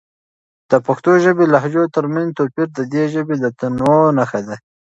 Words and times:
د 0.71 0.73
پښتو 0.87 1.11
ژبې 1.23 1.45
لهجو 1.53 1.83
ترمنځ 1.95 2.29
توپیر 2.37 2.67
د 2.73 2.79
دې 2.93 3.03
ژبې 3.13 3.35
د 3.39 3.45
تنوع 3.59 4.01
نښه 4.17 4.41
ده. 4.47 4.55